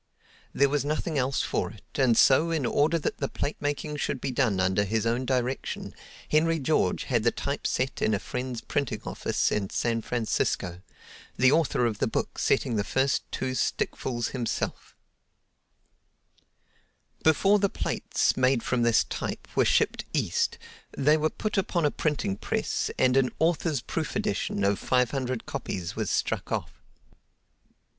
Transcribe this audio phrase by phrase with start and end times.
[0.51, 4.19] There was nothing else for it, and so in order that the plate making should
[4.19, 5.93] be done under his own direction
[6.27, 10.81] Henry George had the type set in a friend's printing office in San Francisco,
[11.37, 14.95] the author of the book setting the first two stickfuls himself.
[17.21, 20.57] Before the plates, made from this type, were shipped East,
[20.97, 25.45] they were put upon a printing press and an "Author's Proof Edition" of five hundred
[25.45, 26.71] copies was struck off.